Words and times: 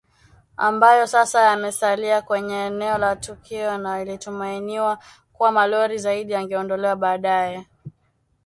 ambayo 0.57 1.07
sasa 1.07 1.41
yamesalia 1.41 2.21
kwenye 2.21 2.65
eneo 2.65 2.97
la 2.97 3.15
tukio 3.15 3.77
na 3.77 4.01
ilitumainiwa 4.01 4.99
kuwa 5.33 5.51
malori 5.51 5.97
zaidi 5.97 6.33
yangeondolewa 6.33 6.95
baadaye 6.95 7.67